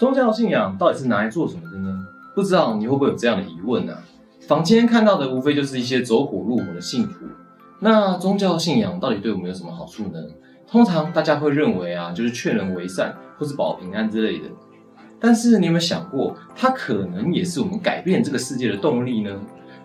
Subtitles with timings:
[0.00, 2.06] 宗教信仰到底是拿来做什么的呢？
[2.34, 3.94] 不知道你会不会有这样的疑问呢？
[4.48, 7.26] 坊间看到的无非就是一些走火入魔的信徒。
[7.80, 10.18] 那宗教信仰到底对我们有什么好处呢？
[10.66, 14.46] 通常大家会认为啊，就是劝人为善或是保平安之类的。
[15.20, 19.38] 但是你有没有想过，它可能也是我们改变这个世界的动力呢？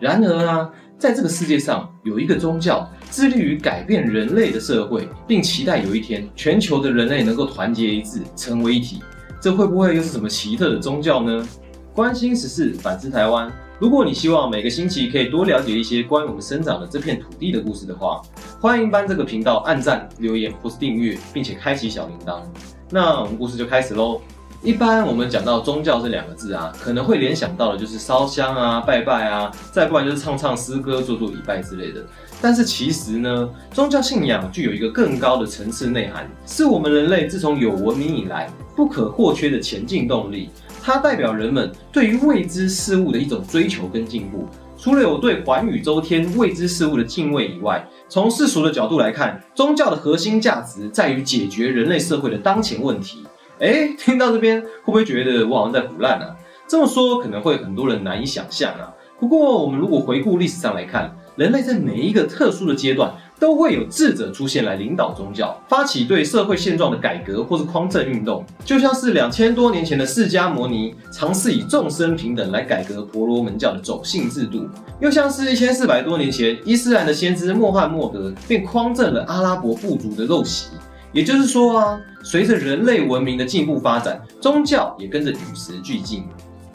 [0.00, 0.68] 然而啊，
[0.98, 9.00] 在这个世界上有一个宗教，致力于改变人类的社会，并期待有一天全球的人类能够团结一致，成为一体。
[9.40, 11.46] 这会不会又是什么奇特的宗教呢？
[11.94, 13.50] 关心时事，反思台湾。
[13.78, 18.20] 如果你希望每个星期可以多了解一些关于我们生长的这片土地的故事的话，
[18.60, 22.42] 欢迎帮这个频道按赞、留言或是订阅，并且开启小铃铛。
[22.90, 24.20] 那我们故事就开始喽。
[24.62, 32.04] 一般我们讲到宗教这两个字啊，可能会联想到的就是烧香啊、拜拜啊，再不然就是唱唱诗歌、做做礼拜之类的。
[32.42, 40.50] 但是其实呢，宗教信仰具有一个更高的层次内涵，是我们人类自从有文明以来不可或缺的前进动力。
[40.82, 44.46] 它代表人们对于未知事物的一种追求跟进步。
[44.76, 53.24] 除了有对寰宇周天未知事物的敬畏以外，从世俗的角度来看，宗教的核心价值在于解决人类社会的当前问题。
[53.60, 56.26] 哎，听到这边会不会觉得我好像在胡乱呢？
[56.66, 58.90] 这么说可能会很多人难以想象啊。
[59.18, 68.42] 不过我们如果回顾历史上来看，人类在每一个特殊的阶段，都会有智者出现来领导宗教，发起对社会现状的改革或是匡正运动。
[68.64, 74.66] 就像是两千多年前的释迦摩尼尝试以众生平等来改革婆罗门教的种姓制度，
[75.00, 80.70] 又像是一千四百多年前伊斯兰的先知穆罕默德便匡正了阿拉伯部族的陋习。
[81.12, 86.24] 也就是说啊，随着人类文明的进步发展，宗教也跟着与时俱进。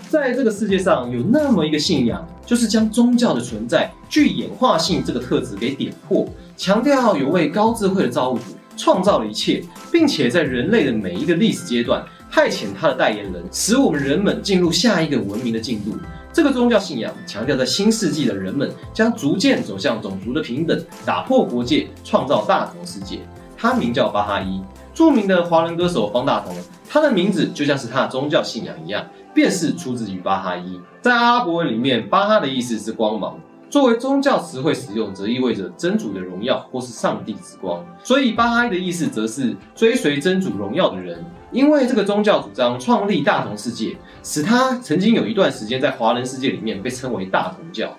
[0.10, 8.44] 在这个世界上有那么一个信仰，就是将宗教的存在具演化性这个特质给点破，强调有位高智慧的造物主
[8.78, 15.98] 创造了一切，并且在人类的每一个历史阶段派遣他的代言人，使我们人们进入下一个文明的进度。
[16.32, 23.20] 这个宗教信仰强调，在新世纪的人们将逐渐走向种族的平等，打破国界，创造大同世界。
[23.58, 24.62] 他名叫巴哈伊，
[24.94, 26.56] 著名的华人歌手方大同，
[26.90, 30.80] 他的名字就像是他的宗教信仰一样，便是出自于巴哈伊。
[31.02, 33.40] 在阿拉伯文里面，巴哈的意思是光芒，
[33.70, 37.86] 作为宗教词汇使用，则意味着真主的荣耀或是上帝之光。
[38.04, 41.24] 所以巴哈伊的意思则是追随真主荣耀的人。
[41.52, 47.96] 因为这个宗教主张创立大同世界，使他曾经有一段时间在华人世界里面被称为大同教。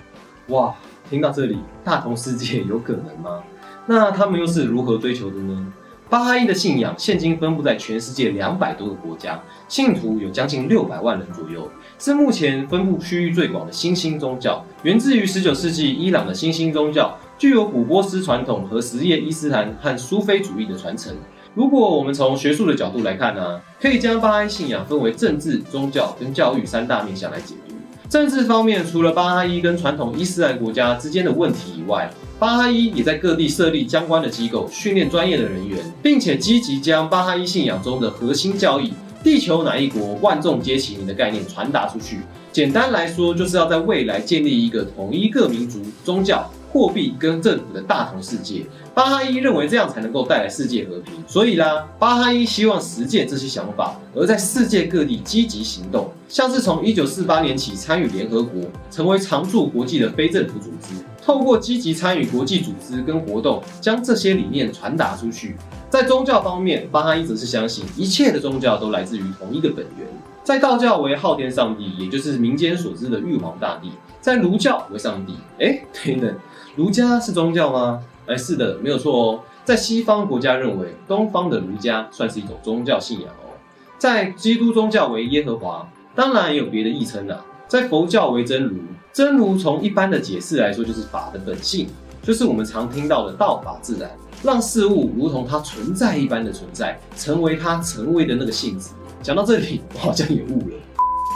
[0.48, 0.74] 哇，
[1.08, 3.42] 听到这里，大同世界有可能吗？
[3.86, 5.72] 那他们又是如何追求的呢？
[6.08, 14.64] 巴哈伊的信仰现今分布在全世界两百多个国家，信徒有将近六百万人左右，是目前分布区域最广的新兴宗教。
[14.84, 21.12] 源自于十九世纪伊朗的新兴宗教，具有古波斯传统和什叶伊斯兰和苏菲主义的传承。
[21.54, 27.74] 如果我们从学术的角度来看呢，可以将巴哈伊信仰分为政治、宗教跟教育三大面向来解读。
[28.08, 32.08] 政治方面，除了巴哈伊跟传统伊斯兰国家之间的问题以外，
[32.38, 38.92] 巴哈伊也在各地设立相关的机构，训练专业的人员，并且积极将巴哈伊信仰中的核心教义
[39.24, 42.18] “地球哪一国，万众皆齐名”的概念传达出去。
[42.52, 46.50] 简单来说，就是要在未来建立一个统一各民族、宗教。
[46.72, 58.60] 货币跟政府的大同世界，巴哈伊认为这样才能够带来世界和平，所以啦，巴哈伊希望实践这些想法，而在世界各地积极行动，像是从一九四八年起参与联合国，
[58.90, 65.56] 成为常驻国际的非政府组织，透过积极参与国际组织跟活动，将这些理念传达出去。
[65.90, 70.06] 在宗教方面，巴哈伊则是相信一切的宗教都来自于同一个本源，
[70.44, 75.34] 在道教为昊天上帝，也就是民间所知的玉皇大帝，在儒教为上帝。
[75.58, 76.32] 哎，等等。
[76.76, 78.04] 儒家是宗教吗？
[78.28, 79.40] 哎，是的，没有错哦。
[79.64, 83.50] 在西方国家认为，东方的儒家算是一种宗教信仰哦。
[83.98, 87.44] 在基督宗教为耶和华，当然也有别的译称啊。
[87.66, 88.76] 在佛教为真如，
[89.16, 91.88] 真如从一般的解释来说，就是法的本性，
[92.22, 94.10] 就是我们常听到的道法自然，
[94.42, 98.90] 让事物如同它存在一般的存在，成为它成为的那个性质。
[99.22, 100.76] 讲到这里，我好像也悟了。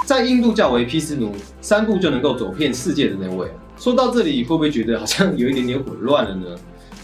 [0.05, 1.33] 在印度教为毗湿奴，
[1.63, 3.51] 三步就能够走遍世界的那位。
[3.79, 6.45] 说到这里，会不会觉得好像有一点点混乱了呢？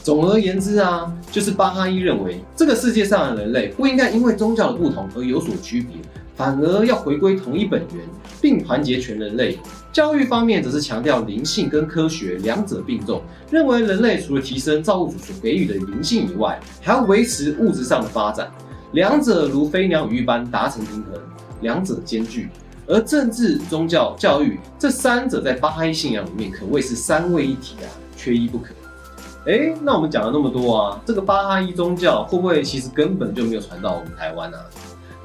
[0.07, 5.97] 总而言之啊，就是巴哈伊认为，这个世界上的人类不应该因为宗教的不同而有所区别，
[6.37, 8.05] 反而要回归同一本源，
[8.41, 9.59] 并团结全人类。
[9.93, 13.21] 教育方面则是强调灵性跟科学两者并重，
[13.51, 18.49] 认为人类除了提升造物主所给予的灵性以外，还要维持物质上的发展，
[18.93, 21.21] 两者如飞鸟与鱼般达成平衡，
[21.63, 22.49] 两者兼具。
[22.87, 28.67] 而政治、宗教、教育这三者在巴哈伊信仰里面可谓是三位一体啊，缺一不可。
[29.47, 34.59] 哎，那我们讲了那么多啊，这个巴哈伊宗教会不会其实根本就没有传到我们台湾啊？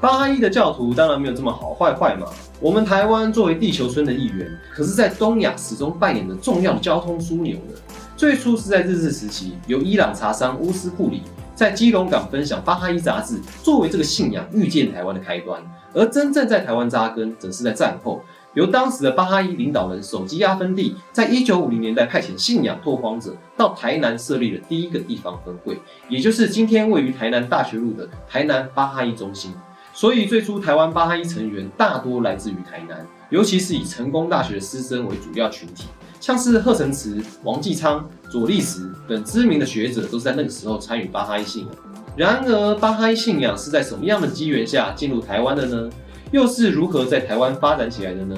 [0.00, 2.28] 巴哈伊的教徒当然没有这么好坏坏嘛。
[2.60, 7.74] 我们台湾作为地球村的一员，可是在东亚始终扮演着重要的交通枢纽呢。
[8.16, 11.22] 最初是在日治时期，由伊朗茶商乌斯库里
[11.56, 15.60] 在基隆港分享巴哈伊杂志，作为这个信仰遇见台湾的开端。
[15.92, 18.22] 而真正在台湾扎根，则是在战后。
[18.54, 25.78] 由当时的巴哈伊领导人首基亚芬蒂，在一九五零年代派遣信仰拓荒者到台南设立了第一个地方分会，
[26.08, 29.52] 也就是今天位于台南大学路的台南巴哈伊中心。
[29.94, 35.84] 所以最初台湾巴哈伊成员大多来自于台南，尤其是以成功大学的师生为主要群体，
[36.20, 41.74] 像是贺成慈、王继昌、左立时等知名的学者，都是在那个时候参与巴哈伊信仰。
[42.14, 45.90] 然而，巴哈伊信仰是在什么样的机缘下进入台湾的呢？
[46.32, 48.36] 又是如何在台湾发展起来的呢？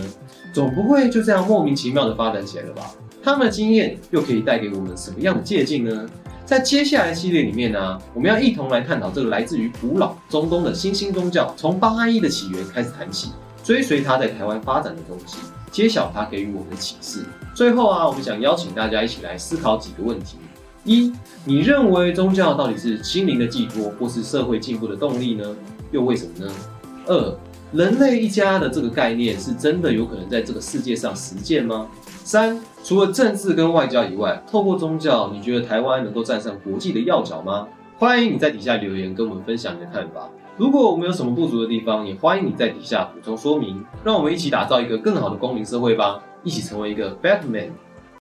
[0.52, 2.90] 总不会就这样莫名其妙的发展起来了吧？
[3.22, 6.06] 他们的经验又可以带给我们什么样的借鉴呢？
[6.44, 13.30] 在接下来系列里面呢，我们要一同来探讨这个来自于古老中东的新兴宗教，从巴哈伊的起源开始谈起，
[13.62, 15.38] 追随它在台湾发展的东西，
[15.70, 17.24] 揭晓它给予我们的启示。
[17.54, 20.36] 最后啊，我们想邀请大家一起来思考几个问题：
[20.84, 21.12] 一，
[21.44, 25.44] 你认为宗教到底是心灵的寄托，或是社会进步的动力呢？
[25.92, 26.52] 又为什么呢？
[27.06, 27.38] 二。
[27.74, 31.88] 人类一家的这个概念是真的有可能在这个世界上实践吗？
[32.22, 37.66] 三，除了政治跟外交以外，透过宗教，你觉得台湾能够站上国际的要角吗？
[37.98, 40.30] 欢迎你在底下留言跟我们分享你的看法。
[40.56, 43.84] 如果我们有什么不足的地方，也欢迎你在底下补充说明。
[44.04, 47.70] 让我们一起打造一个更好的公民社会吧，一起成为一个 Batman。